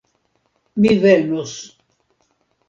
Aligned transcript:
Mi 0.85 0.95
venos! 1.03 1.53